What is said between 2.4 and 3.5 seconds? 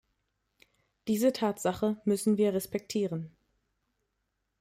respektieren.